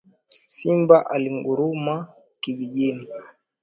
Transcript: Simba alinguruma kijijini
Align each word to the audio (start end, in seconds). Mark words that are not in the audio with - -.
Simba 0.47 1.05
alinguruma 1.13 2.07
kijijini 2.39 3.07